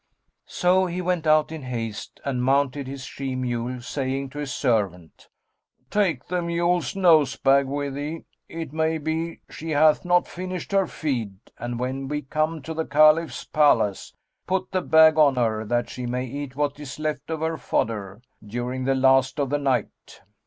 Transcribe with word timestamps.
So 0.47 0.87
he 0.87 0.99
went 0.99 1.27
out 1.27 1.51
in 1.51 1.61
haste 1.61 2.19
and 2.25 2.43
mounted 2.43 2.87
his 2.87 3.03
she 3.03 3.35
mule, 3.35 3.81
saying 3.81 4.31
to 4.31 4.39
his 4.39 4.51
servant, 4.51 5.29
"Take 5.91 6.25
the 6.25 6.41
mule's 6.41 6.95
nose 6.95 7.35
bag 7.35 7.67
with 7.67 7.93
thee; 7.93 8.23
it 8.49 8.73
may 8.73 8.97
be 8.97 9.41
she 9.51 9.69
hath 9.69 10.03
not 10.03 10.27
finished 10.27 10.71
her 10.71 10.87
feed; 10.87 11.35
and 11.59 11.79
when 11.79 12.07
we 12.07 12.23
come 12.23 12.63
to 12.63 12.73
the 12.73 12.83
Caliph's 12.87 13.43
palace, 13.43 14.15
put 14.47 14.71
the 14.71 14.81
bag 14.81 15.19
on 15.19 15.35
her, 15.35 15.63
that 15.65 15.87
she 15.87 16.07
may 16.07 16.25
eat 16.25 16.55
what 16.55 16.79
is 16.79 16.97
left 16.97 17.29
of 17.29 17.41
her 17.41 17.55
fodder, 17.57 18.23
during 18.43 18.85
the 18.85 18.95
last 18.95 19.37
of 19.39 19.51
the 19.51 19.59
night." 19.59 20.21